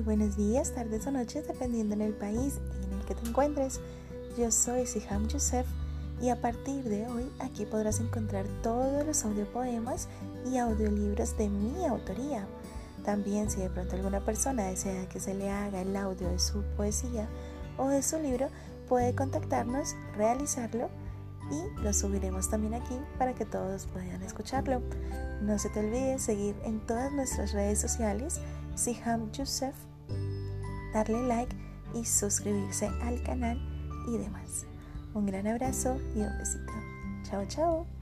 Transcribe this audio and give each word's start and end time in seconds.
muy 0.00 0.16
buenos 0.16 0.34
días, 0.34 0.74
tardes 0.74 1.06
o 1.06 1.10
noches, 1.10 1.46
dependiendo 1.46 1.94
en 1.94 2.00
el 2.00 2.14
país 2.14 2.58
en 2.84 2.98
el 2.98 3.04
que 3.04 3.14
te 3.14 3.28
encuentres. 3.28 3.80
Yo 4.38 4.50
soy 4.50 4.86
Siham 4.86 5.28
Youssef 5.28 5.66
y 6.22 6.30
a 6.30 6.40
partir 6.40 6.84
de 6.84 7.06
hoy 7.06 7.30
aquí 7.38 7.66
podrás 7.66 8.00
encontrar 8.00 8.46
todos 8.62 9.04
los 9.04 9.22
audiopoemas 9.26 10.08
y 10.50 10.56
audiolibros 10.56 11.36
de 11.36 11.50
mi 11.50 11.84
autoría. 11.84 12.46
También 13.04 13.50
si 13.50 13.60
de 13.60 13.68
pronto 13.68 13.94
alguna 13.94 14.24
persona 14.24 14.68
desea 14.68 15.06
que 15.10 15.20
se 15.20 15.34
le 15.34 15.50
haga 15.50 15.82
el 15.82 15.94
audio 15.94 16.28
de 16.28 16.38
su 16.38 16.62
poesía 16.78 17.28
o 17.76 17.88
de 17.88 18.02
su 18.02 18.18
libro, 18.18 18.48
puede 18.88 19.14
contactarnos, 19.14 19.96
realizarlo 20.16 20.88
y 21.50 21.82
lo 21.82 21.92
subiremos 21.92 22.48
también 22.48 22.72
aquí 22.72 22.96
para 23.18 23.34
que 23.34 23.44
todos 23.44 23.86
puedan 23.92 24.22
escucharlo. 24.22 24.80
No 25.42 25.58
se 25.58 25.68
te 25.68 25.80
olvide 25.80 26.18
seguir 26.18 26.56
en 26.64 26.80
todas 26.86 27.12
nuestras 27.12 27.52
redes 27.52 27.78
sociales, 27.78 28.40
Siham 28.76 29.30
Youssef, 29.32 29.74
darle 30.92 31.26
like 31.26 31.56
y 31.94 32.04
suscribirse 32.04 32.86
al 33.02 33.22
canal 33.22 33.58
y 34.08 34.18
demás. 34.18 34.66
Un 35.14 35.26
gran 35.26 35.46
abrazo 35.46 35.96
y 36.14 36.20
un 36.20 36.38
besito. 36.38 36.72
Chao, 37.24 37.44
chao. 37.46 37.99